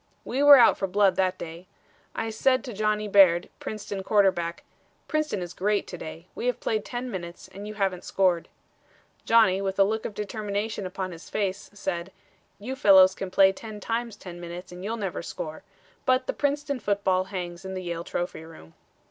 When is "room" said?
18.43-18.73